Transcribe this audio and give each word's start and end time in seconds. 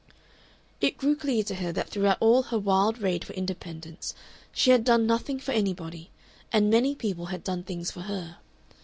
It 0.79 0.97
grew 0.97 1.15
clear 1.15 1.43
to 1.43 1.53
her 1.53 1.71
that 1.73 1.89
throughout 1.91 2.17
all 2.19 2.41
her 2.41 2.57
wild 2.57 2.97
raid 2.97 3.23
for 3.23 3.33
independence 3.33 4.15
she 4.51 4.71
had 4.71 4.83
done 4.83 5.05
nothing 5.05 5.39
for 5.39 5.51
anybody, 5.51 6.09
and 6.51 6.71
many 6.71 6.95
people 6.95 7.27
had 7.27 7.43
done 7.43 7.61
things 7.61 7.91
for 7.91 8.01
her. 8.01 8.37